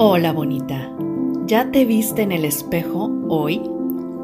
Hola 0.00 0.32
bonita, 0.32 0.92
¿ya 1.46 1.72
te 1.72 1.84
viste 1.84 2.22
en 2.22 2.30
el 2.30 2.44
espejo 2.44 3.10
hoy? 3.28 3.60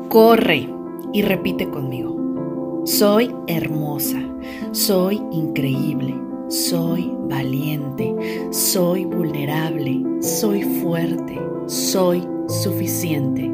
Corre 0.09 0.69
y 1.13 1.23
repite 1.23 1.69
conmigo. 1.69 2.85
Soy 2.85 3.35
hermosa, 3.49 4.23
soy 4.71 5.21
increíble, 5.33 6.15
soy 6.47 7.11
valiente, 7.29 8.15
soy 8.53 9.05
vulnerable, 9.05 10.01
soy 10.21 10.63
fuerte, 10.63 11.41
soy 11.67 12.23
suficiente 12.47 13.51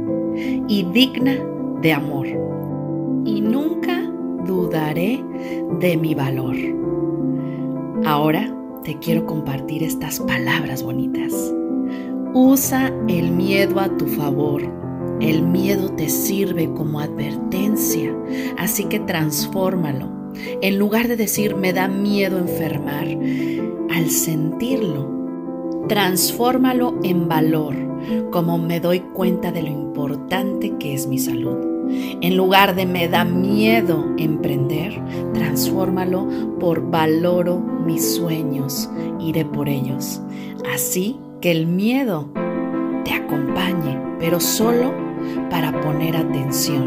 y 0.68 0.82
digna 0.92 1.38
de 1.80 1.92
amor. 1.94 2.26
Y 3.24 3.40
nunca 3.40 3.98
dudaré 4.44 5.24
de 5.78 5.96
mi 5.96 6.14
valor. 6.14 6.56
Ahora 8.04 8.54
te 8.84 8.98
quiero 8.98 9.24
compartir 9.24 9.82
estas 9.82 10.20
palabras 10.20 10.82
bonitas. 10.82 11.54
Usa 12.32 12.92
el 13.08 13.32
miedo 13.32 13.80
a 13.80 13.88
tu 13.96 14.06
favor. 14.06 14.62
El 15.20 15.42
miedo 15.42 15.90
te 15.96 16.08
sirve 16.08 16.72
como 16.72 17.00
advertencia, 17.00 18.14
así 18.56 18.84
que 18.84 19.00
transfórmalo. 19.00 20.08
En 20.62 20.78
lugar 20.78 21.08
de 21.08 21.16
decir 21.16 21.56
me 21.56 21.72
da 21.72 21.88
miedo 21.88 22.38
enfermar, 22.38 23.08
al 23.90 24.10
sentirlo, 24.10 25.84
transfórmalo 25.88 27.00
en 27.02 27.28
valor, 27.28 27.74
como 28.30 28.58
me 28.58 28.78
doy 28.78 29.00
cuenta 29.00 29.50
de 29.50 29.62
lo 29.62 29.68
importante 29.68 30.76
que 30.78 30.94
es 30.94 31.08
mi 31.08 31.18
salud. 31.18 31.58
En 32.20 32.36
lugar 32.36 32.76
de 32.76 32.86
me 32.86 33.08
da 33.08 33.24
miedo 33.24 34.14
emprender, 34.18 35.02
transfórmalo 35.34 36.28
por 36.60 36.88
valoro 36.90 37.58
mis 37.58 38.14
sueños, 38.14 38.88
iré 39.18 39.44
por 39.44 39.68
ellos. 39.68 40.22
Así 40.72 41.18
que 41.40 41.50
el 41.50 41.66
miedo 41.66 42.28
te 43.04 43.14
acompañe, 43.14 43.98
pero 44.18 44.40
solo 44.40 44.92
para 45.48 45.80
poner 45.80 46.16
atención 46.16 46.86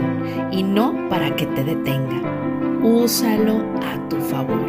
y 0.52 0.62
no 0.64 1.10
para 1.10 1.36
que 1.36 1.46
te 1.48 1.64
detenga. 1.64 2.22
Úsalo 2.84 3.62
a 3.82 4.10
tu 4.10 4.18
favor. 4.18 4.66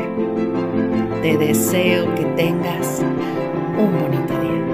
Te 1.23 1.37
deseo 1.37 2.15
que 2.15 2.25
tengas 2.37 3.03
un 3.79 3.93
bonito 4.01 4.41
día. 4.41 4.74